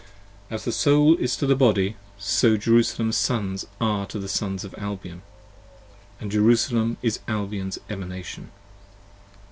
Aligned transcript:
As 0.49 0.65
the 0.65 0.71
Soul 0.71 1.15
is 1.17 1.35
to 1.35 1.45
the 1.45 1.55
Body, 1.55 1.95
so 2.17 2.57
Jerusalem's 2.57 3.17
Sons 3.17 3.65
5 3.77 3.81
Are 3.87 4.05
to 4.07 4.17
the 4.17 4.27
Sons 4.27 4.63
of 4.63 4.73
Albion: 4.75 5.21
and 6.19 6.31
Jerusalem 6.31 6.97
is 7.03 7.19
Albion's 7.27 7.77
Emanation. 7.87 8.49